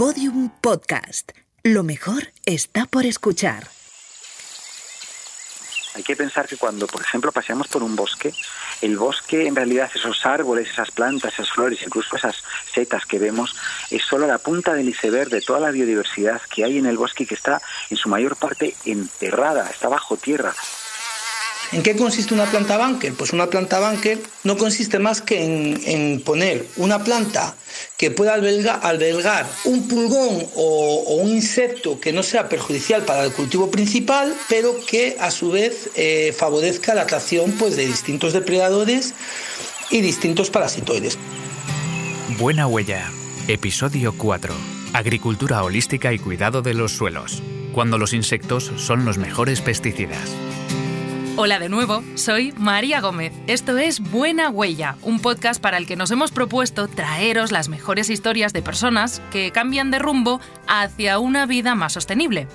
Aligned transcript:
Podium 0.00 0.48
Podcast. 0.62 1.32
Lo 1.62 1.82
mejor 1.82 2.28
está 2.46 2.86
por 2.86 3.04
escuchar. 3.04 3.68
Hay 5.94 6.02
que 6.02 6.16
pensar 6.16 6.48
que 6.48 6.56
cuando, 6.56 6.86
por 6.86 7.02
ejemplo, 7.02 7.30
paseamos 7.32 7.68
por 7.68 7.82
un 7.82 7.96
bosque, 7.96 8.32
el 8.80 8.96
bosque 8.96 9.46
en 9.46 9.54
realidad, 9.54 9.90
esos 9.94 10.24
árboles, 10.24 10.70
esas 10.70 10.90
plantas, 10.90 11.34
esas 11.34 11.50
flores, 11.50 11.82
incluso 11.84 12.16
esas 12.16 12.42
setas 12.72 13.04
que 13.04 13.18
vemos, 13.18 13.54
es 13.90 14.02
solo 14.02 14.26
la 14.26 14.38
punta 14.38 14.72
del 14.72 14.88
iceberg 14.88 15.28
de 15.28 15.42
toda 15.42 15.60
la 15.60 15.70
biodiversidad 15.70 16.40
que 16.48 16.64
hay 16.64 16.78
en 16.78 16.86
el 16.86 16.96
bosque 16.96 17.24
y 17.24 17.26
que 17.26 17.34
está 17.34 17.60
en 17.90 17.98
su 17.98 18.08
mayor 18.08 18.36
parte 18.36 18.74
enterrada, 18.86 19.68
está 19.68 19.90
bajo 19.90 20.16
tierra. 20.16 20.54
¿En 21.72 21.84
qué 21.84 21.94
consiste 21.94 22.34
una 22.34 22.46
planta 22.46 22.76
bunker? 22.78 23.14
Pues 23.14 23.32
una 23.32 23.46
planta 23.46 23.78
bunker 23.78 24.18
no 24.42 24.56
consiste 24.56 24.98
más 24.98 25.20
que 25.20 25.44
en, 25.44 26.20
poner 26.20 26.66
una 26.76 27.04
planta 27.04 27.54
que 27.96 28.10
pueda 28.10 28.34
albergar, 28.34 29.46
un 29.64 29.86
pulgón 29.86 30.46
o, 30.56 31.18
un 31.20 31.28
insecto 31.28 32.00
que 32.00 32.12
no 32.12 32.24
sea 32.24 32.48
perjudicial 32.48 33.04
para 33.04 33.24
el 33.24 33.32
cultivo 33.32 33.70
principal, 33.70 34.34
pero 34.48 34.74
que 34.84 35.16
a 35.20 35.30
su 35.30 35.52
vez 35.52 35.90
eh, 35.94 36.34
favorezca 36.36 36.92
la 36.94 37.02
atracción 37.02 37.52
pues, 37.52 37.76
de 37.76 37.86
distintos 37.86 38.32
depredadores 38.32 39.14
y 39.90 40.00
distintos 40.00 40.50
parasitoides. 40.50 41.18
Buena 42.36 42.66
huella, 42.66 43.12
episodio 43.46 44.12
4. 44.16 44.52
Agricultura 44.92 45.62
holística 45.62 46.12
y 46.12 46.18
cuidado 46.18 46.62
de 46.62 46.74
los 46.74 46.92
suelos, 46.92 47.44
cuando 47.72 47.96
los 47.96 48.12
insectos 48.12 48.72
son 48.76 49.04
los 49.04 49.18
mejores 49.18 49.60
pesticidas. 49.60 50.30
Hola 51.42 51.58
de 51.58 51.70
nuevo, 51.70 52.04
soy 52.16 52.52
María 52.58 53.00
Gómez. 53.00 53.32
Esto 53.46 53.78
es 53.78 54.00
Buena 54.00 54.50
Huella, 54.50 54.96
un 55.00 55.20
podcast 55.20 55.58
para 55.58 55.78
el 55.78 55.86
que 55.86 55.96
nos 55.96 56.10
hemos 56.10 56.32
propuesto 56.32 56.86
traeros 56.86 57.50
las 57.50 57.70
mejores 57.70 58.10
historias 58.10 58.52
de 58.52 58.60
personas 58.60 59.22
que 59.32 59.50
cambian 59.50 59.90
de 59.90 59.98
rumbo 59.98 60.38
hacia 60.68 61.18
una 61.18 61.46
vida 61.46 61.74
más 61.74 61.94
sostenible. 61.94 62.46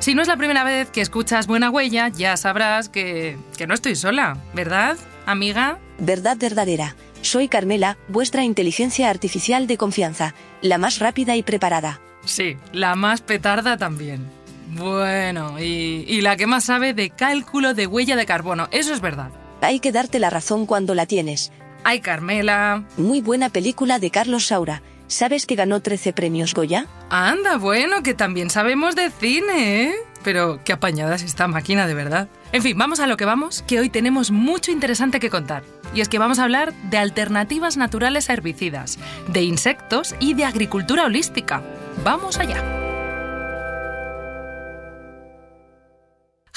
Si 0.00 0.16
no 0.16 0.22
es 0.22 0.26
la 0.26 0.36
primera 0.36 0.64
vez 0.64 0.90
que 0.90 1.00
escuchas 1.00 1.46
Buena 1.46 1.70
Huella, 1.70 2.08
ya 2.08 2.36
sabrás 2.36 2.88
que, 2.88 3.38
que 3.56 3.68
no 3.68 3.74
estoy 3.74 3.94
sola, 3.94 4.36
¿verdad, 4.52 4.96
amiga? 5.24 5.78
Verdad 6.00 6.36
verdadera. 6.40 6.96
Soy 7.22 7.46
Carmela, 7.46 7.98
vuestra 8.08 8.42
inteligencia 8.42 9.10
artificial 9.10 9.68
de 9.68 9.76
confianza, 9.76 10.34
la 10.60 10.78
más 10.78 10.98
rápida 10.98 11.36
y 11.36 11.44
preparada. 11.44 12.00
Sí, 12.24 12.56
la 12.72 12.96
más 12.96 13.20
petarda 13.20 13.76
también. 13.76 14.37
Bueno, 14.70 15.58
y, 15.58 16.20
la 16.20 16.36
que 16.36 16.46
más 16.46 16.64
sabe 16.64 16.92
de 16.92 17.10
cálculo 17.10 17.74
de 17.74 17.86
huella 17.86 18.16
de 18.16 18.26
carbono, 18.26 18.68
eso 18.70 18.92
es 18.92 19.00
verdad. 19.00 19.30
Hay 19.60 19.80
que 19.80 19.92
darte 19.92 20.18
la 20.18 20.30
razón 20.30 20.66
cuando 20.66 20.94
la 20.94 21.06
tienes. 21.06 21.52
Ay, 21.84 22.00
Carmela. 22.00 22.84
Muy 22.96 23.20
buena 23.20 23.48
película 23.48 23.98
de 23.98 24.10
Carlos 24.10 24.46
Saura. 24.46 24.82
¿Sabes 25.06 25.46
que 25.46 25.54
ganó 25.54 25.80
13 25.80 26.12
premios 26.12 26.52
Goya? 26.52 26.86
Anda, 27.08 27.56
bueno, 27.56 28.02
que 28.02 28.12
también 28.12 28.50
sabemos 28.50 28.94
de 28.94 29.10
cine, 29.10 29.84
¿eh? 29.84 29.94
Pero 30.22 30.60
qué 30.64 30.74
apañada 30.74 31.14
es 31.14 31.22
esta 31.22 31.48
máquina, 31.48 31.86
de 31.86 31.94
verdad. 31.94 32.28
En 32.52 32.62
fin, 32.62 32.76
vamos 32.76 33.00
a 33.00 33.06
lo 33.06 33.16
que 33.16 33.24
vamos, 33.24 33.62
que 33.62 33.80
hoy 33.80 33.88
tenemos 33.88 34.30
mucho 34.30 34.70
interesante 34.70 35.18
que 35.18 35.30
contar. 35.30 35.62
Y 35.94 36.02
es 36.02 36.10
que 36.10 36.18
vamos 36.18 36.38
a 36.38 36.44
hablar 36.44 36.74
de 36.90 36.98
alternativas 36.98 37.78
naturales 37.78 38.28
a 38.28 38.34
herbicidas, 38.34 38.98
de 39.28 39.42
insectos 39.42 40.14
y 40.20 40.34
de 40.34 40.44
agricultura 40.44 41.04
holística. 41.04 41.62
Vamos 42.04 42.38
allá. 42.38 42.87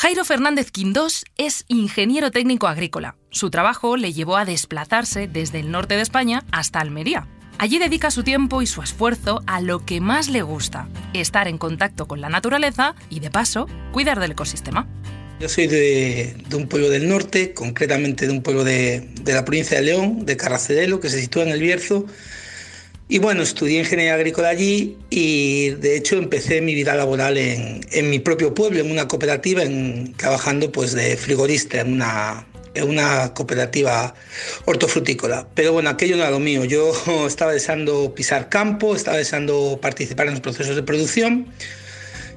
Jairo 0.01 0.25
Fernández 0.25 0.71
Quindós 0.71 1.25
es 1.37 1.63
ingeniero 1.67 2.31
técnico 2.31 2.65
agrícola. 2.65 3.17
Su 3.29 3.51
trabajo 3.51 3.97
le 3.97 4.13
llevó 4.13 4.35
a 4.35 4.45
desplazarse 4.45 5.27
desde 5.27 5.59
el 5.59 5.69
norte 5.69 5.93
de 5.93 6.01
España 6.01 6.43
hasta 6.51 6.79
Almería. 6.79 7.27
Allí 7.59 7.77
dedica 7.77 8.09
su 8.09 8.23
tiempo 8.23 8.63
y 8.63 8.65
su 8.65 8.81
esfuerzo 8.81 9.43
a 9.45 9.61
lo 9.61 9.85
que 9.85 10.01
más 10.01 10.27
le 10.27 10.41
gusta, 10.41 10.89
estar 11.13 11.47
en 11.47 11.59
contacto 11.59 12.07
con 12.07 12.19
la 12.19 12.29
naturaleza 12.29 12.95
y, 13.11 13.19
de 13.19 13.29
paso, 13.29 13.67
cuidar 13.91 14.19
del 14.19 14.31
ecosistema. 14.31 14.87
Yo 15.39 15.47
soy 15.47 15.67
de, 15.67 16.35
un 16.51 16.67
pueblo 16.67 16.89
del 16.89 17.07
norte, 17.07 17.53
concretamente 17.53 18.25
de 18.25 18.33
un 18.33 18.41
pueblo 18.41 18.63
de, 18.63 19.07
la 19.23 19.45
provincia 19.45 19.77
de 19.77 19.83
León, 19.83 20.25
de 20.25 20.35
Carracedelo, 20.35 20.99
que 20.99 21.11
se 21.11 21.21
sitúa 21.21 21.43
en 21.43 21.49
el 21.49 21.59
Bierzo, 21.61 22.07
y 23.11 23.19
bueno, 23.19 23.43
estudié 23.43 23.79
ingeniería 23.79 24.13
agrícola 24.13 24.47
allí 24.47 24.97
y 25.09 25.71
de 25.71 25.97
hecho 25.97 26.15
empecé 26.15 26.61
mi 26.61 26.73
vida 26.73 26.95
laboral 26.95 27.37
en, 27.37 27.81
en 27.91 28.09
mi 28.09 28.19
propio 28.19 28.53
pueblo, 28.53 28.79
en 28.79 28.89
una 28.89 29.09
cooperativa, 29.09 29.63
en, 29.63 30.13
trabajando 30.13 30.71
pues 30.71 30.93
de 30.93 31.17
frigorista 31.17 31.81
en 31.81 31.91
una, 31.91 32.47
en 32.73 32.87
una 32.87 33.33
cooperativa 33.33 34.15
hortofrutícola. 34.63 35.45
Pero 35.55 35.73
bueno, 35.73 35.89
aquello 35.89 36.15
no 36.15 36.21
era 36.21 36.31
lo 36.31 36.39
mío. 36.39 36.63
Yo 36.63 36.93
estaba 37.27 37.51
deseando 37.51 38.15
pisar 38.15 38.47
campo, 38.47 38.95
estaba 38.95 39.17
deseando 39.17 39.77
participar 39.81 40.27
en 40.27 40.35
los 40.35 40.41
procesos 40.41 40.77
de 40.77 40.83
producción. 40.83 41.47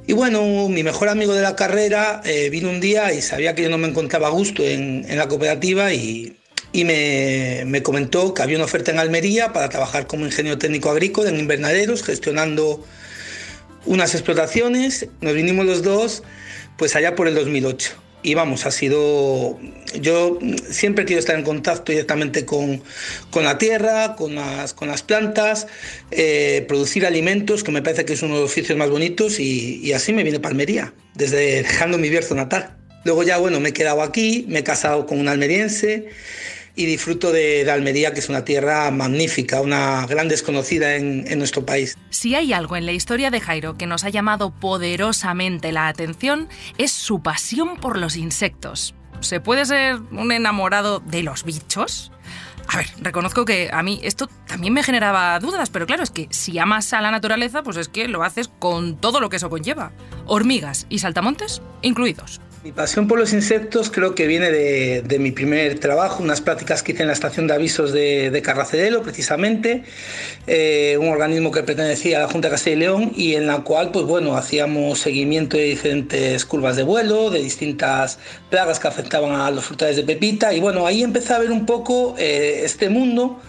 Y 0.08 0.12
bueno, 0.12 0.68
mi 0.68 0.82
mejor 0.82 1.08
amigo 1.08 1.34
de 1.34 1.42
la 1.42 1.54
carrera 1.54 2.20
eh, 2.24 2.50
vino 2.50 2.68
un 2.68 2.80
día 2.80 3.12
y 3.12 3.22
sabía 3.22 3.54
que 3.54 3.62
yo 3.62 3.68
no 3.68 3.78
me 3.78 3.86
encontraba 3.86 4.26
a 4.26 4.30
gusto 4.30 4.64
en, 4.64 5.06
en 5.08 5.18
la 5.18 5.28
cooperativa 5.28 5.94
y, 5.94 6.36
y 6.72 6.84
me, 6.84 7.82
comentó 7.82 8.34
que 8.34 8.42
había 8.42 8.56
una 8.56 8.64
oferta 8.64 8.90
en 8.90 8.98
Almería 8.98 9.52
para 9.52 9.68
trabajar 9.68 10.06
como 10.06 10.24
ingeniero 10.24 10.58
técnico 10.58 10.90
agrícola 10.90 11.28
en 11.28 11.38
invernaderos, 11.38 12.02
gestionando 12.02 12.84
unas 13.86 14.14
explotaciones. 14.14 15.08
Nos 15.20 15.34
vinimos 15.34 15.66
los 15.66 15.82
dos, 15.82 16.22
pues 16.76 16.96
allá 16.96 17.14
por 17.14 17.28
el 17.28 17.34
2008. 17.34 17.92
Y 18.24 18.32
vamos, 18.32 18.64
ha 18.64 18.70
sido. 18.70 19.60
Yo 20.00 20.38
siempre 20.70 21.04
quiero 21.04 21.20
estar 21.20 21.38
en 21.38 21.44
contacto 21.44 21.92
directamente 21.92 22.46
con, 22.46 22.82
la 23.34 23.58
tierra, 23.58 24.16
con 24.16 24.34
las, 24.34 24.72
con 24.72 24.88
las 24.88 25.02
plantas, 25.02 25.66
eh, 26.10 26.64
producir 26.66 27.04
alimentos, 27.04 27.62
que 27.62 27.70
me 27.70 27.82
parece 27.82 28.06
que 28.06 28.14
es 28.14 28.22
uno 28.22 28.36
de 28.36 28.40
los 28.40 28.50
oficios 28.50 28.78
más 28.78 28.88
bonitos, 28.88 29.38
y, 29.38 29.92
así 29.92 30.14
me 30.14 30.22
viene 30.22 30.40
Palmería, 30.40 30.94
desde 31.14 31.62
dejando 31.62 31.98
mi 31.98 32.08
Bierzo 32.08 32.34
natal. 32.34 32.74
Luego 33.04 33.22
ya, 33.22 33.38
bueno, 33.38 33.60
me 33.60 33.70
he 33.70 33.72
quedado 33.72 34.02
aquí, 34.02 34.44
me 34.48 34.60
he 34.60 34.64
casado 34.64 35.06
con 35.06 35.18
un 35.20 35.28
almeriense 35.28 36.08
y 36.76 36.86
disfruto 36.86 37.32
de, 37.32 37.70
Almería, 37.70 38.12
que 38.12 38.20
es 38.20 38.28
una 38.28 38.44
tierra 38.44 38.90
magnífica, 38.90 39.60
una 39.60 40.06
gran 40.06 40.28
desconocida 40.28 40.96
en, 40.96 41.24
en, 41.28 41.38
nuestro 41.38 41.64
país. 41.64 41.96
Si 42.10 42.34
hay 42.34 42.52
algo 42.52 42.76
en 42.76 42.86
la 42.86 42.92
historia 42.92 43.30
de 43.30 43.40
Jairo 43.40 43.76
que 43.76 43.86
nos 43.86 44.04
ha 44.04 44.08
llamado 44.08 44.50
poderosamente 44.50 45.70
la 45.70 45.88
atención, 45.88 46.48
es 46.78 46.90
su 46.90 47.22
pasión 47.22 47.76
por 47.76 47.98
los 47.98 48.16
insectos. 48.16 48.94
¿Se 49.20 49.40
puede 49.40 49.64
ser 49.64 49.96
un 50.10 50.32
enamorado 50.32 51.00
de 51.00 51.22
los 51.22 51.44
bichos? 51.44 52.10
A 52.66 52.78
ver, 52.78 52.86
reconozco 52.98 53.44
que 53.44 53.70
a 53.72 53.82
mí 53.82 54.00
esto 54.02 54.28
también 54.46 54.72
me 54.72 54.82
generaba 54.82 55.38
dudas, 55.38 55.70
pero 55.70 55.86
claro, 55.86 56.02
es 56.02 56.10
que 56.10 56.28
si 56.30 56.58
amas 56.58 56.92
a 56.92 57.00
la 57.00 57.10
naturaleza, 57.10 57.62
pues 57.62 57.76
es 57.76 57.88
que 57.88 58.08
lo 58.08 58.22
haces 58.24 58.48
con 58.58 58.96
todo 58.96 59.20
lo 59.20 59.28
que 59.28 59.36
eso 59.36 59.50
conlleva. 59.50 59.92
Hormigas 60.26 60.86
y 60.88 60.98
saltamontes 60.98 61.62
incluidos. 61.82 62.40
Mi 62.64 62.72
pasión 62.72 63.08
por 63.08 63.18
los 63.18 63.34
insectos 63.34 63.90
creo 63.90 64.14
que 64.14 64.26
viene 64.26 64.50
de, 64.50 65.18
mi 65.18 65.32
primer 65.32 65.78
trabajo, 65.80 66.22
unas 66.22 66.40
prácticas 66.40 66.82
que 66.82 66.92
hice 66.92 67.02
en 67.02 67.08
la 67.08 67.12
estación 67.12 67.46
de 67.46 67.52
avisos 67.52 67.92
de, 67.92 68.30
de 68.30 68.40
Carracedelo, 68.40 69.02
precisamente, 69.02 69.84
eh, 70.46 70.96
un 70.98 71.08
organismo 71.08 71.50
que 71.50 71.62
pertenecía 71.62 72.16
a 72.16 72.20
la 72.22 72.28
Junta 72.28 72.48
de 72.48 72.52
Castilla 72.52 72.76
y 72.76 72.78
León 72.78 73.12
y 73.14 73.34
en 73.34 73.46
la 73.46 73.58
cual, 73.58 73.90
pues 73.90 74.06
bueno, 74.06 74.34
hacíamos 74.34 74.98
seguimiento 74.98 75.58
de 75.58 75.64
diferentes 75.64 76.46
curvas 76.46 76.76
de 76.76 76.84
vuelo, 76.84 77.28
de 77.28 77.42
distintas 77.42 78.18
plagas 78.48 78.80
que 78.80 78.88
afectaban 78.88 79.32
a 79.32 79.50
los 79.50 79.66
frutales 79.66 79.96
de 79.96 80.04
pepita 80.04 80.54
y 80.54 80.60
bueno, 80.60 80.86
ahí 80.86 81.02
empecé 81.02 81.34
a 81.34 81.40
ver 81.40 81.50
un 81.50 81.66
poco 81.66 82.14
eh, 82.18 82.62
este 82.64 82.88
mundo 82.88 83.42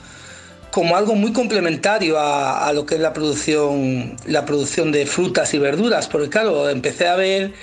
como 0.76 0.98
algo 0.98 1.16
muy 1.16 1.32
complementario 1.32 2.20
a, 2.20 2.70
lo 2.74 2.86
que 2.86 2.96
es 2.96 3.00
la 3.00 3.14
producción, 3.14 4.18
la 4.26 4.44
producción 4.44 4.92
de 4.92 5.06
frutas 5.06 5.54
y 5.54 5.58
verduras, 5.58 6.10
porque 6.10 6.28
claro, 6.28 6.70
empecé 6.70 7.08
a 7.08 7.16
ver 7.16 7.54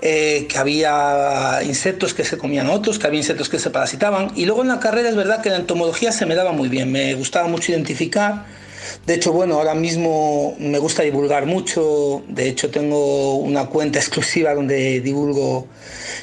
eh, 0.00 0.46
que 0.48 0.56
había 0.56 1.64
insectos 1.64 2.14
que 2.14 2.22
se 2.22 2.38
comían 2.38 2.70
otros, 2.70 3.00
que 3.00 3.08
había 3.08 3.18
insectos 3.18 3.48
que 3.48 3.58
se 3.58 3.70
parasitaban, 3.70 4.30
y 4.36 4.46
luego 4.46 4.62
en 4.62 4.68
la 4.68 4.78
carrera 4.78 5.08
es 5.08 5.16
verdad 5.16 5.42
que 5.42 5.50
la 5.50 5.56
entomología 5.56 6.12
se 6.12 6.26
me 6.26 6.36
daba 6.36 6.52
muy 6.52 6.68
bien, 6.68 6.92
me 6.92 7.12
gustaba 7.14 7.48
mucho 7.48 7.72
identificar 7.72 8.44
de 9.06 9.14
hecho, 9.14 9.32
bueno, 9.32 9.56
ahora 9.56 9.74
mismo 9.74 10.56
me 10.58 10.78
gusta 10.78 11.02
divulgar 11.02 11.46
mucho. 11.46 12.22
De 12.28 12.48
hecho, 12.48 12.70
tengo 12.70 13.36
una 13.36 13.66
cuenta 13.66 13.98
exclusiva 13.98 14.54
donde 14.54 15.00
divulgo 15.00 15.66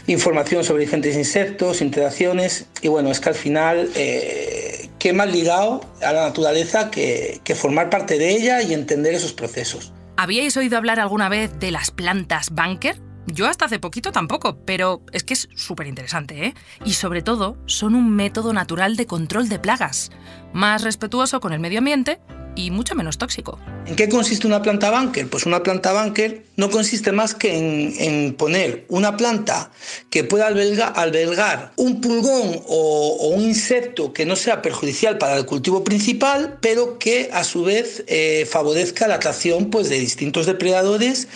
información 0.07 0.63
sobre 0.63 0.81
diferentes 0.81 1.15
insectos, 1.15 1.81
interacciones. 1.81 2.65
Y 2.81 2.87
bueno, 2.87 3.11
es 3.11 3.19
que 3.19 3.29
al 3.29 3.35
final, 3.35 3.89
eh, 3.95 4.56
qué 4.99 5.13
más 5.13 5.31
ligado 5.31 5.81
a 6.01 6.13
la 6.13 6.27
naturaleza 6.27 6.91
que, 6.91 7.41
que 7.43 7.55
formar 7.55 7.89
parte 7.89 8.17
de 8.17 8.31
ella 8.31 8.61
y 8.61 8.73
entender 8.73 9.13
esos 9.13 9.33
procesos. 9.33 9.93
¿Habíais 10.17 10.57
oído 10.57 10.77
hablar 10.77 10.99
alguna 10.99 11.29
vez 11.29 11.59
de 11.59 11.71
las 11.71 11.91
plantas 11.91 12.49
bunker? 12.49 12.99
Yo 13.27 13.47
hasta 13.47 13.65
hace 13.65 13.79
poquito 13.79 14.11
tampoco, 14.11 14.57
pero 14.65 15.01
es 15.11 15.23
que 15.23 15.33
es 15.33 15.49
súper 15.53 15.87
interesante, 15.87 16.45
¿eh? 16.45 16.53
Y 16.85 16.93
sobre 16.93 17.21
todo, 17.21 17.57
son 17.65 17.93
un 17.93 18.15
método 18.15 18.53
natural 18.53 18.95
de 18.95 19.05
control 19.05 19.49
de 19.49 19.59
plagas, 19.59 20.11
más 20.53 20.81
respetuoso 20.81 21.41
con 21.41 21.51
el 21.51 21.59
medio 21.59 21.79
ambiente 21.79 22.21
y 22.57 22.71
mucho 22.71 22.95
menos 22.95 23.17
tóxico. 23.17 23.59
¿En 23.85 23.95
qué 23.95 24.09
consiste 24.09 24.47
una 24.47 24.61
planta 24.61 24.89
bunker? 24.89 25.29
Pues 25.29 25.45
una 25.45 25.61
planta 25.61 25.93
bunker 25.93 26.43
no 26.55 26.71
consiste 26.71 27.11
más 27.11 27.35
que 27.35 27.55
en, 27.55 28.33
poner 28.33 28.85
una 28.89 29.15
planta 29.15 29.71
que 30.09 30.23
pueda 30.23 30.47
albergar, 30.47 31.71
un 31.75 32.01
pulgón 32.01 32.61
o, 32.67 33.29
un 33.35 33.43
insecto 33.43 34.11
que 34.11 34.25
no 34.25 34.35
sea 34.35 34.61
perjudicial 34.61 35.19
para 35.19 35.37
el 35.37 35.45
cultivo 35.45 35.83
principal, 35.83 36.57
pero 36.59 36.97
que 36.97 37.29
a 37.31 37.43
su 37.43 37.63
vez 37.63 38.03
eh, 38.07 38.47
favorezca 38.49 39.07
la 39.07 39.15
atracción 39.15 39.69
pues, 39.69 39.89
de 39.89 39.99
distintos 39.99 40.47
depredadores 40.47 41.27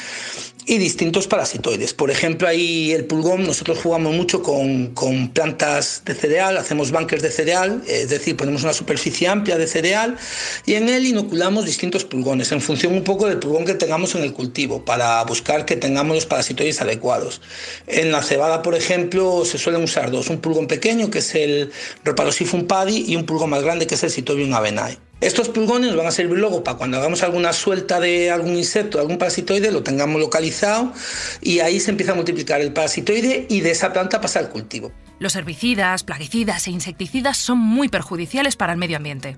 y 0.66 0.78
distintos 0.78 1.28
parasitoides. 1.28 1.94
Por 1.94 2.12
ejemplo, 2.12 2.48
ahí 2.48 2.92
el 2.92 3.06
pulgón, 3.06 3.46
nosotros 3.46 3.80
jugamos 3.80 4.16
mucho 4.16 4.44
con, 4.44 4.94
plantas 5.34 6.04
de 6.06 6.14
cereal, 6.14 6.58
hacemos 6.58 6.92
bunkers 6.92 7.22
de 7.22 7.32
cereal, 7.32 7.82
es 7.88 8.10
decir, 8.10 8.36
ponemos 8.38 8.64
una 8.64 8.74
superficie 8.74 9.28
amplia 9.28 9.58
de 9.58 9.68
cereal 9.68 10.18
y 10.66 10.76
en 10.76 10.90
él 10.90 11.06
inoculamos 11.06 11.66
distintos 11.66 12.06
pulgones 12.06 12.52
en 12.52 12.62
función 12.62 12.94
un 12.94 13.04
poco 13.04 13.28
del 13.28 13.40
pulgón 13.40 13.66
que 13.66 13.74
tengamos 13.74 14.16
en 14.16 14.24
el 14.24 14.34
cultivo 14.34 14.86
para 14.86 15.24
buscar 15.24 15.66
que 15.66 15.76
tengamos 15.76 16.16
los 16.16 16.26
parasitoides 16.26 16.82
adecuados. 16.82 17.42
En 17.88 18.12
la 18.12 18.22
cebada, 18.22 18.62
por 18.62 18.76
ejemplo, 18.76 19.46
se 19.46 19.58
suelen 19.58 19.84
usar 19.84 20.12
dos, 20.12 20.30
un 20.30 20.40
pulgón 20.40 20.68
pequeño 20.68 21.10
que 21.10 21.20
es 21.20 21.36
el 21.36 21.72
Rhopalosifum 22.04 22.68
padi 22.68 23.06
y 23.08 23.16
un 23.16 23.26
pulgón 23.26 23.50
más 23.50 23.64
grande 23.64 23.88
que 23.88 23.96
es 23.96 24.04
el 24.04 24.12
Citobium 24.12 24.54
avenae. 24.54 25.11
Estos 25.22 25.50
pulgones 25.50 25.92
nos 25.92 25.98
van 25.98 26.08
a 26.08 26.12
servir 26.12 26.40
luego 26.40 26.64
para 26.64 26.80
cuando 26.80 26.98
hagamos 26.98 27.22
alguna 27.22 27.54
suelta 27.54 28.00
de 28.00 28.32
algún 28.32 28.56
insecto, 28.56 29.00
algún 29.00 29.20
parasitoide, 29.20 29.72
lo 29.72 29.84
tengamos 29.84 30.20
localizado 30.20 30.94
y 31.42 31.60
ahí 31.60 31.80
se 31.80 31.92
empieza 31.92 32.14
a 32.14 32.16
multiplicar 32.16 32.60
el 32.60 32.74
parasitoide 32.74 33.46
y 33.48 33.62
de 33.62 33.70
esa 33.70 33.94
planta 33.94 34.20
pasa 34.20 34.40
al 34.40 34.50
cultivo. 34.50 34.92
Los 35.20 35.36
herbicidas, 35.36 36.04
plaguicidas 36.04 36.66
e 36.66 36.72
insecticidas 36.72 37.38
son 37.38 37.60
muy 37.60 37.88
perjudiciales 37.88 38.56
para 38.56 38.74
el 38.74 38.80
medio 38.80 38.98
ambiente. 38.98 39.38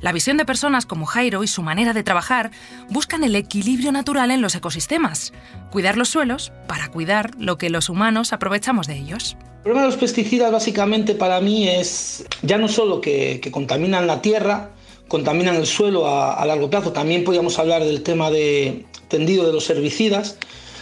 La 0.00 0.12
visión 0.12 0.36
de 0.36 0.44
personas 0.44 0.86
como 0.86 1.04
Jairo 1.04 1.42
y 1.42 1.48
su 1.48 1.64
manera 1.64 1.92
de 1.94 2.04
trabajar 2.04 2.52
buscan 2.88 3.24
el 3.24 3.34
equilibrio 3.34 3.90
natural 3.90 4.30
en 4.30 4.40
los 4.40 4.54
ecosistemas, 4.54 5.32
cuidar 5.72 5.96
los 5.96 6.10
suelos 6.10 6.52
para 6.68 6.92
cuidar 6.92 7.32
lo 7.40 7.58
que 7.58 7.70
los 7.70 7.88
humanos 7.88 8.32
aprovechamos 8.32 8.86
de 8.86 8.98
ellos. 8.98 9.36
El 9.40 9.62
problema 9.64 9.80
de 9.80 9.88
los 9.88 9.96
pesticidas 9.96 10.52
básicamente 10.52 11.16
para 11.16 11.40
mí 11.40 11.68
es 11.68 12.24
ya 12.42 12.56
no 12.56 12.68
solo 12.68 13.00
que, 13.00 13.40
que 13.42 13.50
contaminan 13.50 14.06
la 14.06 14.22
tierra, 14.22 14.70
contaminan 15.08 15.56
el 15.56 15.66
suelo 15.66 16.08
a, 16.08 16.44
largo 16.46 16.70
plazo. 16.70 16.92
También 16.92 17.24
podríamos 17.24 17.58
hablar 17.58 17.84
del 17.84 18.02
tema 18.02 18.30
de 18.30 18.84
tendido 19.08 19.46
de 19.46 19.52
los 19.52 19.68
herbicidas. 19.70 20.36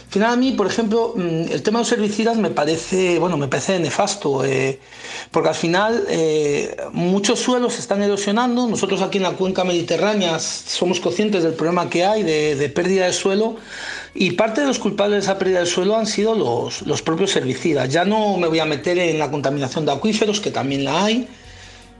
Al 0.06 0.12
final 0.12 0.32
a 0.34 0.36
mí, 0.36 0.52
por 0.52 0.66
ejemplo, 0.66 1.14
mm, 1.16 1.52
el 1.52 1.62
tema 1.62 1.78
de 1.78 1.84
los 1.84 1.92
herbicidas 1.92 2.36
me 2.36 2.50
parece, 2.50 3.18
bueno, 3.18 3.38
me 3.38 3.48
parece 3.48 3.78
nefasto, 3.78 4.44
eh, 4.44 4.78
porque 5.30 5.48
al 5.48 5.54
final 5.54 6.04
eh, 6.08 6.76
muchos 6.92 7.40
suelos 7.40 7.74
se 7.74 7.80
están 7.80 8.02
erosionando. 8.02 8.66
Nosotros 8.66 9.00
aquí 9.00 9.16
en 9.16 9.24
la 9.24 9.32
cuenca 9.32 9.64
mediterránea 9.64 10.38
somos 10.38 11.00
conscientes 11.00 11.42
del 11.42 11.54
problema 11.54 11.88
que 11.88 12.04
hay 12.04 12.22
de, 12.22 12.68
pérdida 12.68 13.06
de 13.06 13.14
suelo 13.14 13.56
y 14.14 14.32
parte 14.32 14.60
de 14.60 14.66
los 14.66 14.78
culpables 14.78 15.16
de 15.16 15.30
esa 15.30 15.38
pérdida 15.38 15.60
de 15.60 15.66
suelo 15.66 15.96
han 15.96 16.06
sido 16.06 16.34
los, 16.34 16.82
los 16.82 17.00
propios 17.00 17.34
herbicidas. 17.34 17.88
Ya 17.88 18.04
no 18.04 18.36
me 18.36 18.48
voy 18.48 18.58
a 18.58 18.66
meter 18.66 18.98
en 18.98 19.18
la 19.18 19.30
contaminación 19.30 19.86
de 19.86 19.92
acuíferos, 19.92 20.40
que 20.40 20.50
también 20.50 20.84
la 20.84 21.04
hay, 21.04 21.26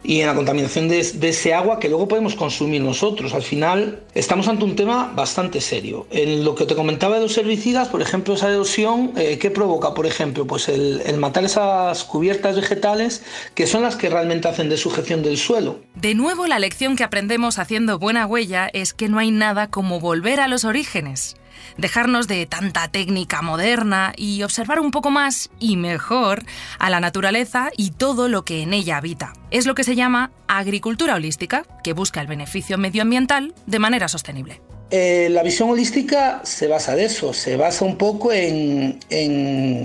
y 0.04 0.20
en 0.20 0.26
la 0.26 0.34
contaminación 0.34 0.88
de, 0.88 1.00
ese 1.00 1.54
agua 1.54 1.78
que 1.78 1.88
luego 1.88 2.08
podemos 2.08 2.34
consumir 2.34 2.81
nosotros. 2.81 3.34
Al 3.34 3.43
final 3.43 4.00
estamos 4.14 4.49
ante 4.49 4.64
un 4.64 4.76
tema 4.76 5.12
bastante 5.14 5.60
serio. 5.60 6.06
En 6.10 6.44
lo 6.44 6.54
que 6.54 6.66
te 6.66 6.75
comentaba 6.75 7.16
de 7.16 7.22
los 7.22 7.37
herbicidas, 7.38 7.88
por 7.88 8.02
ejemplo, 8.02 8.34
esa 8.34 8.50
erosión, 8.50 9.12
eh, 9.16 9.38
¿qué 9.38 9.50
provoca? 9.50 9.94
Por 9.94 10.06
ejemplo, 10.06 10.46
pues 10.46 10.69
el, 10.69 11.02
el, 11.06 11.19
matar 11.19 11.44
esas 11.44 12.04
cubiertas 12.04 12.56
vegetales 12.56 13.22
que 13.54 13.66
son 13.66 13.82
las 13.82 13.96
que 13.96 14.08
realmente 14.08 14.49
hacen 14.49 14.69
de 14.69 14.76
sujeción 14.76 15.22
del 15.22 15.38
suelo. 15.38 15.81
De 15.94 16.14
nuevo, 16.14 16.46
la 16.46 16.58
lección 16.58 16.96
que 16.96 17.05
aprendemos 17.05 17.58
haciendo 17.58 17.98
buena 17.98 18.26
huella 18.26 18.69
es 18.72 18.93
que 18.93 19.08
no 19.08 19.19
hay 19.19 19.31
nada 19.31 19.70
como 19.70 20.00
volver 20.00 20.40
a 20.40 20.48
los 20.48 20.64
orígenes 20.64 21.37
dejarnos 21.76 22.28
de 22.28 22.46
tanta 22.46 22.88
técnica 22.88 23.43
moderna 23.43 24.12
y 24.16 24.43
observar 24.43 24.81
un 24.81 24.90
poco 24.90 25.10
más 25.10 25.50
y 25.58 25.76
mejor 25.76 26.44
a 26.78 26.90
la 26.90 27.00
naturaleza 27.00 27.70
y 27.76 27.90
todo 27.90 28.28
lo 28.28 28.44
que 28.44 28.62
en 28.62 28.72
ella 28.72 28.96
habita. 28.96 29.32
Es 29.50 29.66
lo 29.66 29.75
que 29.75 29.84
se 29.84 29.94
llama 29.94 30.31
agricultura 30.49 31.14
holística, 31.14 31.64
que 31.82 31.93
busca 31.93 32.20
el 32.20 32.26
beneficio 32.26 32.78
medioambiental 32.78 33.54
de 33.66 33.78
manera 33.78 34.08
sostenible. 34.08 34.60
Eh, 34.94 35.30
la 35.30 35.42
visión 35.42 35.70
holística 35.70 36.42
se 36.44 36.68
basa 36.68 36.94
de 36.94 37.06
eso, 37.06 37.32
se 37.32 37.56
basa 37.56 37.82
un 37.82 37.96
poco 37.96 38.30
en, 38.30 38.98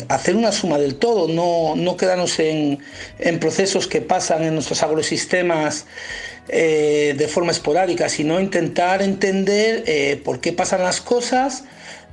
hacer 0.09 0.36
una 0.36 0.51
suma 0.51 0.77
del 0.77 0.95
todo, 0.95 1.30
no, 1.30 1.95
quedarnos 1.95 2.38
en, 2.39 2.80
procesos 3.39 3.88
que 3.88 4.01
pasan 4.01 4.44
en 4.44 4.54
nuestros 4.54 4.83
agrosistemas 4.83 5.86
eh, 6.50 7.15
de 7.18 7.27
forma 7.30 7.54
esporádica, 7.54 8.09
sino 8.09 8.38
intentar 8.38 9.01
entender 9.01 9.86
eh, 9.88 10.21
por 10.25 10.42
qué 10.42 10.51
pasan 10.51 10.83
las 10.83 11.00
cosas 11.00 11.63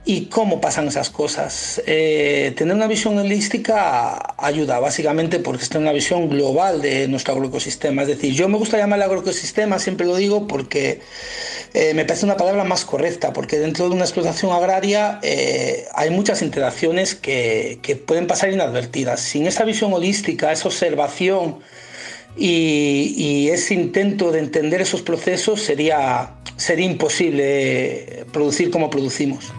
y 0.07 0.27
cómo 0.27 0.61
pasan 0.61 0.89
esas 0.89 1.09
cosas. 1.09 1.83
Eh, 1.87 2.53
tener 2.57 2.75
una 2.75 2.87
visión 2.87 3.17
holística 3.17 4.35
ayuda, 4.37 4.79
básicamente 4.79 5.39
porque 5.39 5.65
es 5.65 5.71
una 5.71 5.93
visión 5.93 6.29
global 6.29 6.83
de 6.83 7.09
nuestro 7.09 7.35
agroecosistema. 7.35 8.03
Es 8.03 8.09
decir, 8.09 8.35
yo 8.35 8.49
me 8.49 8.59
gusta 8.59 8.77
llamar 8.77 9.03
agroecosistema, 9.03 9.79
siempre 9.79 10.07
lo 10.07 10.17
digo, 10.17 10.47
porque 10.47 11.01
eh, 11.73 11.95
me 11.95 12.05
parece 12.05 12.27
una 12.27 12.37
palabra 12.37 12.65
más 12.65 12.85
correcta, 12.85 13.33
porque 13.33 13.59
dentro 13.59 13.89
de 13.89 13.95
una 13.95 14.05
explotación 14.05 14.53
agraria 14.53 15.21
eh, 15.23 15.87
hay 15.95 16.11
muchas 16.11 16.43
interacciones 16.43 17.15
que, 17.15 17.81
pueden 18.07 18.27
pasar 18.27 18.53
inadvertidas. 18.53 19.21
Sin 19.21 19.47
esa 19.47 19.65
visión 19.65 19.93
holística, 19.93 20.53
esa 20.53 20.69
observación 20.69 21.61
y, 22.37 23.15
y 23.17 23.49
ese 23.51 23.73
intento 23.73 24.33
de 24.33 24.41
entender 24.41 24.83
esos 24.83 25.01
procesos, 25.01 25.63
sería, 25.63 26.35
sería 26.57 26.87
imposible 26.87 28.27
producir 28.33 28.71
como 28.71 28.91
producimos. 28.91 29.53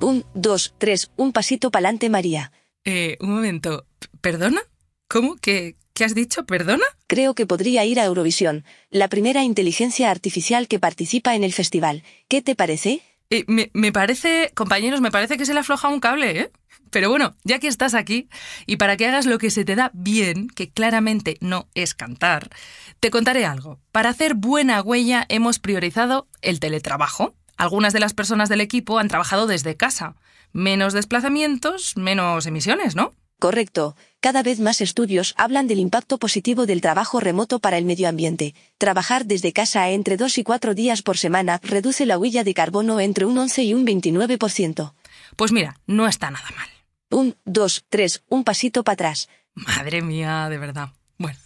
Un, 0.00 0.24
dos, 0.34 0.74
tres, 0.78 1.10
un 1.16 1.32
pasito 1.32 1.70
pa'lante, 1.70 2.08
María. 2.08 2.52
Eh, 2.84 3.16
un 3.20 3.30
momento. 3.30 3.86
¿Perdona? 4.20 4.60
¿Cómo? 5.08 5.36
¿Qué, 5.36 5.76
¿Qué 5.92 6.04
has 6.04 6.14
dicho? 6.14 6.46
¿Perdona? 6.46 6.84
Creo 7.06 7.34
que 7.34 7.46
podría 7.46 7.84
ir 7.84 8.00
a 8.00 8.04
Eurovisión, 8.04 8.64
la 8.90 9.08
primera 9.08 9.44
inteligencia 9.44 10.10
artificial 10.10 10.68
que 10.68 10.78
participa 10.78 11.34
en 11.34 11.44
el 11.44 11.52
festival. 11.52 12.02
¿Qué 12.28 12.40
te 12.40 12.54
parece? 12.54 13.02
Eh, 13.28 13.44
me, 13.46 13.70
me, 13.74 13.92
parece, 13.92 14.50
compañeros, 14.54 15.00
me 15.00 15.10
parece 15.10 15.36
que 15.36 15.44
se 15.44 15.54
le 15.54 15.60
afloja 15.60 15.88
un 15.88 16.00
cable, 16.00 16.40
¿eh? 16.40 16.50
Pero 16.90 17.08
bueno, 17.08 17.34
ya 17.44 17.58
que 17.58 17.68
estás 17.68 17.94
aquí, 17.94 18.28
y 18.66 18.76
para 18.76 18.96
que 18.96 19.06
hagas 19.06 19.26
lo 19.26 19.38
que 19.38 19.50
se 19.50 19.64
te 19.64 19.76
da 19.76 19.90
bien, 19.94 20.48
que 20.48 20.70
claramente 20.70 21.36
no 21.40 21.68
es 21.74 21.94
cantar, 21.94 22.50
te 22.98 23.10
contaré 23.10 23.44
algo. 23.44 23.78
Para 23.92 24.10
hacer 24.10 24.34
buena 24.34 24.82
huella 24.82 25.24
hemos 25.28 25.60
priorizado 25.60 26.28
el 26.42 26.58
teletrabajo. 26.58 27.34
Algunas 27.60 27.92
de 27.92 28.00
las 28.00 28.14
personas 28.14 28.48
del 28.48 28.62
equipo 28.62 28.98
han 28.98 29.08
trabajado 29.08 29.46
desde 29.46 29.76
casa. 29.76 30.16
Menos 30.54 30.94
desplazamientos, 30.94 31.94
menos 31.94 32.46
emisiones, 32.46 32.96
¿no? 32.96 33.12
Correcto. 33.38 33.96
Cada 34.20 34.42
vez 34.42 34.60
más 34.60 34.80
estudios 34.80 35.34
hablan 35.36 35.66
del 35.66 35.78
impacto 35.78 36.16
positivo 36.16 36.64
del 36.64 36.80
trabajo 36.80 37.20
remoto 37.20 37.58
para 37.58 37.76
el 37.76 37.84
medio 37.84 38.08
ambiente. 38.08 38.54
Trabajar 38.78 39.26
desde 39.26 39.52
casa 39.52 39.90
entre 39.90 40.16
dos 40.16 40.38
y 40.38 40.42
cuatro 40.42 40.74
días 40.74 41.02
por 41.02 41.18
semana 41.18 41.60
reduce 41.62 42.06
la 42.06 42.16
huella 42.16 42.44
de 42.44 42.54
carbono 42.54 42.98
entre 42.98 43.26
un 43.26 43.36
11 43.36 43.62
y 43.62 43.74
un 43.74 43.86
29%. 43.86 44.94
Pues 45.36 45.52
mira, 45.52 45.78
no 45.86 46.08
está 46.08 46.30
nada 46.30 46.48
mal. 46.56 46.70
Un, 47.10 47.36
dos, 47.44 47.84
tres, 47.90 48.22
un 48.30 48.42
pasito 48.42 48.84
para 48.84 48.94
atrás. 48.94 49.28
Madre 49.52 50.00
mía, 50.00 50.48
de 50.48 50.56
verdad. 50.56 50.94
Bueno, 51.18 51.38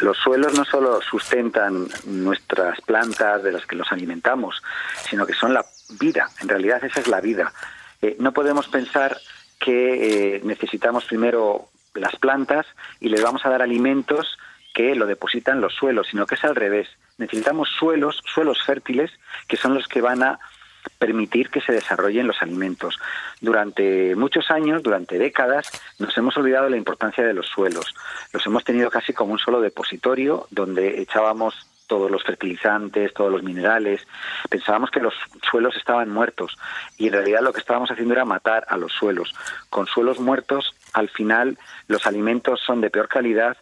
Los 0.00 0.16
suelos 0.18 0.54
no 0.56 0.64
solo 0.64 1.00
sustentan 1.00 1.88
nuestras 2.06 2.80
plantas 2.82 3.42
de 3.42 3.52
las 3.52 3.66
que 3.66 3.76
los 3.76 3.90
alimentamos, 3.90 4.62
sino 5.08 5.26
que 5.26 5.34
son 5.34 5.52
la 5.52 5.64
vida. 5.98 6.28
En 6.40 6.48
realidad 6.48 6.84
esa 6.84 7.00
es 7.00 7.08
la 7.08 7.20
vida. 7.20 7.52
Eh, 8.00 8.16
no 8.20 8.32
podemos 8.32 8.68
pensar 8.68 9.18
que 9.58 10.36
eh, 10.36 10.40
necesitamos 10.44 11.04
primero 11.04 11.68
las 11.94 12.14
plantas 12.16 12.66
y 13.00 13.08
les 13.08 13.22
vamos 13.22 13.44
a 13.44 13.50
dar 13.50 13.62
alimentos 13.62 14.38
que 14.72 14.94
lo 14.94 15.06
depositan 15.06 15.60
los 15.60 15.74
suelos, 15.74 16.06
sino 16.10 16.26
que 16.26 16.36
es 16.36 16.44
al 16.44 16.54
revés. 16.54 16.88
Necesitamos 17.16 17.68
suelos, 17.68 18.22
suelos 18.32 18.62
fértiles, 18.64 19.10
que 19.48 19.56
son 19.56 19.74
los 19.74 19.88
que 19.88 20.00
van 20.00 20.22
a 20.22 20.38
permitir 20.98 21.50
que 21.50 21.60
se 21.60 21.72
desarrollen 21.72 22.26
los 22.26 22.42
alimentos. 22.42 22.98
Durante 23.40 24.14
muchos 24.16 24.50
años, 24.50 24.82
durante 24.82 25.18
décadas, 25.18 25.70
nos 25.98 26.16
hemos 26.16 26.36
olvidado 26.36 26.68
la 26.68 26.76
importancia 26.76 27.24
de 27.24 27.34
los 27.34 27.46
suelos. 27.46 27.94
Los 28.32 28.44
hemos 28.46 28.64
tenido 28.64 28.90
casi 28.90 29.12
como 29.12 29.32
un 29.32 29.38
solo 29.38 29.60
depositorio 29.60 30.46
donde 30.50 31.00
echábamos 31.00 31.68
todos 31.88 32.10
los 32.10 32.22
fertilizantes, 32.22 33.12
todos 33.14 33.32
los 33.32 33.42
minerales. 33.42 34.06
Pensábamos 34.48 34.90
que 34.90 35.00
los 35.00 35.14
suelos 35.50 35.74
estaban 35.76 36.10
muertos 36.10 36.56
y 36.96 37.08
en 37.08 37.14
realidad 37.14 37.40
lo 37.42 37.52
que 37.52 37.60
estábamos 37.60 37.90
haciendo 37.90 38.14
era 38.14 38.24
matar 38.24 38.64
a 38.68 38.76
los 38.76 38.92
suelos. 38.92 39.34
Con 39.70 39.86
suelos 39.86 40.20
muertos, 40.20 40.74
al 40.92 41.08
final 41.08 41.58
los 41.88 42.06
alimentos 42.06 42.60
son 42.64 42.80
de 42.80 42.90
peor 42.90 43.08
calidad 43.08 43.56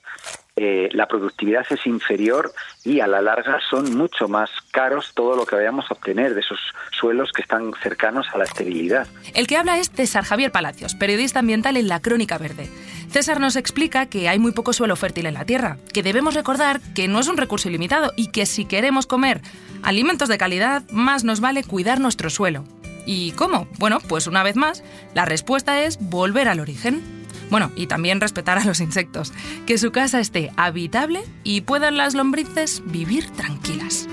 eh, 0.58 0.88
la 0.92 1.06
productividad 1.06 1.66
es 1.68 1.86
inferior 1.86 2.50
y 2.82 3.00
a 3.00 3.06
la 3.06 3.20
larga 3.20 3.60
son 3.68 3.94
mucho 3.94 4.26
más 4.26 4.48
caros 4.70 5.12
todo 5.14 5.36
lo 5.36 5.44
que 5.44 5.54
vayamos 5.54 5.84
a 5.90 5.94
obtener 5.94 6.32
de 6.32 6.40
esos 6.40 6.58
suelos 6.98 7.30
que 7.32 7.42
están 7.42 7.72
cercanos 7.82 8.26
a 8.32 8.38
la 8.38 8.44
esterilidad. 8.44 9.06
El 9.34 9.46
que 9.46 9.58
habla 9.58 9.78
es 9.78 9.90
César 9.90 10.24
Javier 10.24 10.50
Palacios, 10.50 10.94
periodista 10.94 11.40
ambiental 11.40 11.76
en 11.76 11.88
La 11.88 12.00
Crónica 12.00 12.38
Verde. 12.38 12.70
César 13.10 13.38
nos 13.38 13.56
explica 13.56 14.06
que 14.06 14.30
hay 14.30 14.38
muy 14.38 14.52
poco 14.52 14.72
suelo 14.72 14.96
fértil 14.96 15.26
en 15.26 15.34
la 15.34 15.44
Tierra, 15.44 15.76
que 15.92 16.02
debemos 16.02 16.34
recordar 16.34 16.80
que 16.94 17.06
no 17.06 17.20
es 17.20 17.28
un 17.28 17.36
recurso 17.36 17.68
ilimitado 17.68 18.14
y 18.16 18.28
que 18.28 18.46
si 18.46 18.64
queremos 18.64 19.06
comer 19.06 19.42
alimentos 19.82 20.30
de 20.30 20.38
calidad, 20.38 20.88
más 20.90 21.22
nos 21.22 21.40
vale 21.40 21.64
cuidar 21.64 22.00
nuestro 22.00 22.30
suelo. 22.30 22.64
¿Y 23.04 23.32
cómo? 23.32 23.68
Bueno, 23.78 24.00
pues 24.08 24.26
una 24.26 24.42
vez 24.42 24.56
más, 24.56 24.82
la 25.14 25.26
respuesta 25.26 25.82
es 25.82 25.98
volver 26.00 26.48
al 26.48 26.60
origen. 26.60 27.15
Bueno, 27.50 27.70
y 27.76 27.86
también 27.86 28.20
respetar 28.20 28.58
a 28.58 28.64
los 28.64 28.80
insectos, 28.80 29.32
que 29.66 29.78
su 29.78 29.92
casa 29.92 30.20
esté 30.20 30.50
habitable 30.56 31.22
y 31.44 31.60
puedan 31.60 31.96
las 31.96 32.14
lombrices 32.14 32.82
vivir 32.86 33.30
tranquilas. 33.30 34.08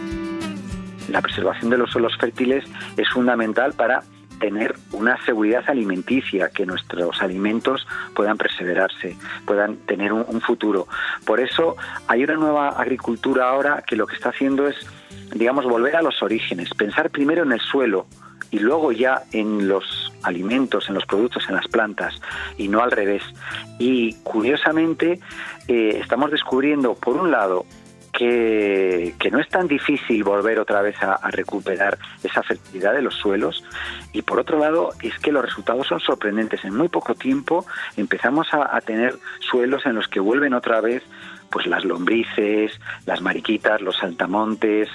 La 1.10 1.22
preservación 1.22 1.70
de 1.70 1.78
los 1.78 1.92
suelos 1.92 2.16
fértiles 2.18 2.64
es 2.98 3.10
fundamental 3.10 3.74
para 3.74 4.04
tener 4.40 4.76
una 4.92 5.18
seguridad 5.26 5.64
alimenticia, 5.68 6.50
que 6.50 6.66
nuestros 6.66 7.22
alimentos 7.22 7.88
puedan 8.14 8.38
perseverarse, 8.38 9.16
puedan 9.46 9.78
tener 9.86 10.12
un, 10.12 10.42
futuro. 10.42 10.88
Por 11.26 11.40
eso 11.40 11.78
hay 12.08 12.24
una 12.24 12.36
nueva 12.36 12.70
agricultura 12.70 13.50
ahora 13.50 13.84
que 13.88 13.96
lo 13.96 14.06
que 14.06 14.16
está 14.16 14.30
haciendo 14.30 14.68
es, 14.68 14.76
digamos, 15.34 15.64
volver 15.64 15.96
a 15.96 16.02
los 16.02 16.22
orígenes, 16.22 16.70
pensar 16.74 17.10
primero 17.10 17.44
en 17.44 17.54
el 17.54 17.62
suelo, 17.62 18.06
y 18.52 18.60
luego 18.60 18.92
ya 18.92 19.24
en 19.32 19.68
los 19.68 20.14
alimentos, 20.22 20.88
en 20.88 20.96
los 20.96 21.06
productos, 21.06 21.50
en 21.50 21.56
las 21.56 21.68
plantas 21.68 22.14
y 22.58 22.68
no 22.68 22.82
al 22.82 22.92
revés. 22.92 23.24
Y 23.80 24.14
curiosamente 24.24 25.20
eh, 25.68 26.00
estamos 26.02 26.30
descubriendo, 26.32 26.94
por 26.94 27.18
un 27.18 27.32
lado, 27.32 27.66
que, 28.14 29.30
no 29.32 29.40
es 29.40 29.50
tan 29.50 29.68
difícil 29.68 30.24
volver 30.24 30.60
otra 30.60 30.82
vez 30.84 31.02
a, 31.02 31.14
a, 31.14 31.32
recuperar 31.32 31.98
esa 32.24 32.44
fertilidad 32.44 32.94
de 32.94 33.02
los 33.02 33.16
suelos 33.16 33.64
y 34.12 34.22
por 34.22 34.40
otro 34.40 34.60
lado 34.60 34.92
es 35.02 35.18
que 35.18 35.32
los 35.32 35.44
resultados 35.44 35.88
son 35.88 36.00
sorprendentes. 36.00 36.64
En 36.64 36.76
muy 36.76 36.90
poco 36.90 37.16
tiempo 37.16 37.66
empezamos 37.98 38.54
a, 38.54 38.76
a 38.76 38.82
tener 38.82 39.16
suelos 39.40 39.86
en 39.88 39.96
los 39.96 40.08
que 40.08 40.20
vuelven 40.20 40.54
otra 40.54 40.80
vez 40.80 41.02
pues 41.50 41.68
las 41.68 41.84
lombrices, 41.86 42.80
las 43.06 43.22
mariquitas, 43.22 43.82
los 43.82 43.98
saltamontes, 43.98 44.90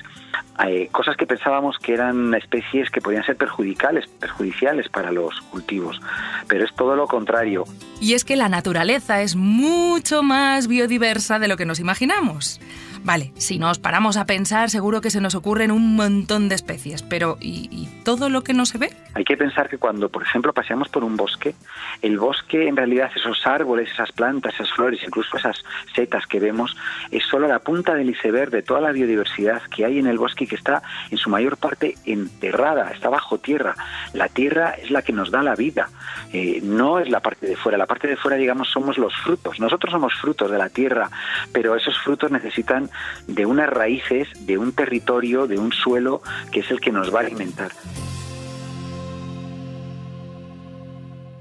eh, 0.67 0.89
cosas 0.93 1.17
que 1.17 1.27
pensábamos 1.27 1.79
que 1.79 1.95
eran 1.95 2.35
especies 2.35 2.91
que 2.91 3.01
podían 3.01 3.25
ser 3.25 3.37
perjudiciales, 3.37 4.07
perjudiciales 4.07 4.89
para 4.89 5.13
los 5.13 5.41
cultivos, 5.51 6.01
pero 6.47 6.65
es 6.65 6.75
todo 6.75 6.97
lo 6.97 7.07
contrario. 7.07 7.65
Y 8.01 8.15
es 8.15 8.25
que 8.25 8.37
la 8.37 8.49
naturaleza 8.49 9.23
es 9.23 9.37
mucho 9.37 10.23
más 10.23 10.69
biodiversa 10.69 11.39
de 11.39 11.49
lo 11.49 11.57
que 11.57 11.65
nos 11.65 11.81
imaginamos. 11.81 12.61
Vale, 13.05 13.33
si 13.37 13.59
nos 13.59 13.79
paramos 13.79 14.17
a 14.17 14.27
pensar, 14.27 14.71
seguro 14.71 15.01
que 15.01 15.11
se 15.11 15.21
nos 15.21 15.35
ocurren 15.35 15.71
un 15.71 15.97
montón 15.97 16.49
de 16.49 16.55
especies, 16.55 17.03
pero 17.03 17.39
¿y, 17.41 17.69
¿y, 17.71 17.89
todo 18.05 18.29
lo 18.29 18.43
que 18.43 18.55
no 18.55 18.67
se 18.67 18.79
ve? 18.79 18.91
Hay 19.15 19.25
que 19.25 19.37
pensar 19.37 19.69
que 19.69 19.79
cuando, 19.79 20.09
por 20.09 20.23
ejemplo, 20.23 20.53
paseamos 20.53 20.89
por 20.89 21.05
un 21.05 21.17
bosque, 21.17 21.55
el 22.03 22.19
bosque 22.19 22.69
en 22.69 22.77
realidad, 22.77 23.11
esos 23.15 23.47
árboles, 23.47 23.91
esas 23.91 24.13
plantas, 24.13 24.55
esas 24.55 24.73
flores, 24.73 25.01
incluso 25.05 25.37
esas 25.37 25.63
setas 25.95 26.27
que 26.27 26.41
vemos, 26.41 26.77
es 27.11 27.25
solo 27.25 27.49
la 27.49 27.59
punta 27.59 27.95
del 27.95 28.11
iceberg 28.11 28.51
de 28.51 28.63
toda 28.63 28.81
la 28.81 28.93
biodiversidad 28.93 29.63
que 29.75 29.85
hay 29.85 29.99
en 29.99 30.07
el 30.07 30.19
bosque 30.19 30.45
y 30.45 30.47
que 30.47 30.57
está 30.57 30.83
en 31.11 31.19
su 31.19 31.31
mayor 31.31 31.57
parte 31.57 31.97
enterrada, 32.05 32.91
está 32.91 33.09
bajo 33.09 33.39
tierra. 33.39 33.75
La 34.13 34.29
tierra 34.29 34.71
es 34.71 34.91
la 34.91 35.03
que 35.03 35.13
nos 35.13 35.31
da 35.31 35.43
la 35.43 35.55
vida, 35.55 35.89
eh, 36.33 36.61
no 36.63 36.99
es 36.99 37.09
la 37.09 37.21
parte 37.21 37.47
de 37.47 37.57
fuera. 37.57 37.79
La 37.79 37.87
parte 37.87 38.09
de 38.09 38.17
fuera, 38.17 38.37
digamos, 38.37 38.71
somos 38.71 38.99
los 38.99 39.15
frutos. 39.17 39.61
Nosotros 39.61 39.93
somos 39.93 40.15
frutos 40.15 40.51
de 40.51 40.59
la 40.59 40.69
tierra, 40.69 41.11
pero 41.53 41.77
esos 41.77 41.99
frutos 41.99 42.31
necesitan 42.31 42.88
de 43.27 43.47
unas 43.47 43.69
raíces, 43.69 44.29
de 44.47 44.59
un 44.59 44.73
territorio, 44.73 45.47
de 45.47 45.59
un 45.59 45.73
suelo 45.73 46.23
que 46.53 46.61
es 46.61 46.71
el 46.71 46.81
que 46.81 46.93
nos 46.93 47.15
va 47.15 47.21
a 47.21 47.23
alimentar. 47.25 47.73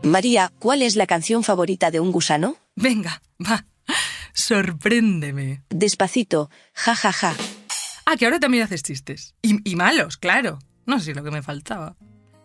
María, 0.04 0.51
¿cuál 0.60 0.82
es 0.82 0.96
la 0.96 1.08
canción 1.08 1.44
favorita 1.44 1.92
de 1.92 2.00
un 2.00 2.12
gusano? 2.12 2.56
Venga, 2.75 3.22
va, 3.46 3.66
sorpréndeme. 4.34 5.63
Despacito, 5.70 6.50
ja 6.74 6.96
ja 6.96 7.12
ja. 7.12 7.36
Ah, 8.06 8.16
que 8.16 8.25
ahora 8.25 8.39
también 8.39 8.63
haces 8.63 8.84
chistes. 8.84 9.36
Y, 9.42 9.70
y 9.70 9.75
malos, 9.75 10.16
claro. 10.16 10.60
No 10.86 11.01
sé 11.01 11.13
lo 11.13 11.24
que 11.24 11.32
me 11.32 11.42
faltaba. 11.42 11.98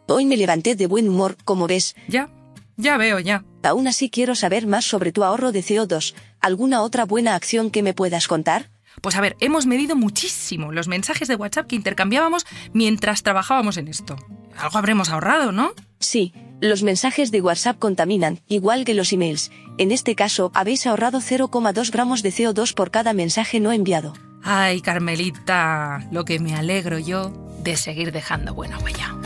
Hoy 0.08 0.24
me 0.24 0.36
levanté 0.36 0.74
de 0.74 0.88
buen 0.88 1.08
humor, 1.08 1.36
como 1.44 1.68
ves. 1.68 1.94
Ya, 2.08 2.28
ya 2.76 2.96
veo, 2.96 3.20
ya. 3.20 3.44
Aún 3.62 3.86
así 3.86 4.10
quiero 4.10 4.34
saber 4.34 4.66
más 4.66 4.84
sobre 4.84 5.12
tu 5.12 5.22
ahorro 5.22 5.52
de 5.52 5.60
CO2. 5.62 6.14
¿Alguna 6.40 6.82
otra 6.82 7.04
buena 7.04 7.36
acción 7.36 7.70
que 7.70 7.84
me 7.84 7.94
puedas 7.94 8.26
contar? 8.26 8.70
Pues 9.00 9.16
a 9.16 9.20
ver, 9.20 9.36
hemos 9.40 9.66
medido 9.66 9.96
muchísimo 9.96 10.72
los 10.72 10.88
mensajes 10.88 11.28
de 11.28 11.36
WhatsApp 11.36 11.66
que 11.66 11.76
intercambiábamos 11.76 12.46
mientras 12.72 13.22
trabajábamos 13.22 13.76
en 13.76 13.88
esto. 13.88 14.16
Algo 14.56 14.78
habremos 14.78 15.08
ahorrado, 15.10 15.52
¿no? 15.52 15.72
Sí, 15.98 16.32
los 16.60 16.82
mensajes 16.82 17.30
de 17.30 17.40
WhatsApp 17.40 17.78
contaminan, 17.78 18.40
igual 18.48 18.84
que 18.84 18.94
los 18.94 19.12
emails. 19.12 19.50
En 19.78 19.92
este 19.92 20.14
caso, 20.14 20.50
habéis 20.54 20.86
ahorrado 20.86 21.20
0,2 21.20 21.90
gramos 21.90 22.22
de 22.22 22.30
CO2 22.30 22.74
por 22.74 22.90
cada 22.90 23.12
mensaje 23.14 23.60
no 23.60 23.72
enviado. 23.72 24.12
Ay, 24.42 24.80
Carmelita, 24.80 26.06
lo 26.10 26.24
que 26.24 26.38
me 26.40 26.54
alegro 26.54 26.98
yo 26.98 27.32
de 27.62 27.76
seguir 27.76 28.12
dejando 28.12 28.54
buena 28.54 28.78
huella. 28.78 29.16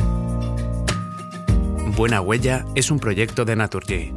Buena 1.97 2.21
Huella 2.21 2.67
es 2.75 2.91
un 2.91 3.01
proyecto 3.01 3.47
de 3.47 3.57
Naturgy 3.57 4.13